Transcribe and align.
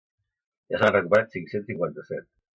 Ja 0.73 0.79
se 0.79 0.81
n’han 0.83 0.95
recuperat 0.95 1.31
cinc-cents 1.37 1.71
cinquanta-set. 1.73 2.29